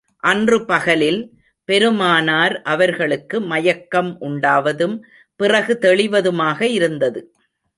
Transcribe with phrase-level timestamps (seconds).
[0.23, 1.19] அன்று பகலில்,
[1.69, 4.95] பெருமானார் அவர்களுக்கு மயக்கம் உண்டாவதும்,
[5.35, 7.21] பிறகு தெளிவதுமாக இருந்தது.